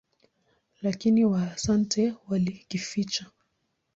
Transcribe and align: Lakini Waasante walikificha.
Lakini 0.81 1.25
Waasante 1.25 2.13
walikificha. 2.29 3.25